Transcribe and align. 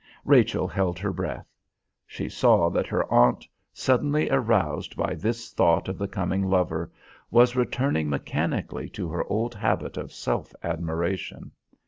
Rachel 0.25 0.67
held 0.67 0.97
her 0.97 1.13
breath. 1.13 1.45
She 2.07 2.27
saw 2.27 2.71
that 2.71 2.87
her 2.87 3.05
aunt, 3.13 3.45
suddenly 3.71 4.31
aroused 4.31 4.97
by 4.97 5.13
this 5.13 5.53
thought 5.53 5.87
of 5.87 5.99
the 5.99 6.07
coming 6.07 6.49
lover, 6.49 6.91
was 7.29 7.55
returning 7.55 8.09
mechanically 8.09 8.89
to 8.97 9.09
her 9.09 9.23
old 9.25 9.53
habit 9.53 9.97
of 9.97 10.11
self 10.11 10.55
admiration. 10.63 11.51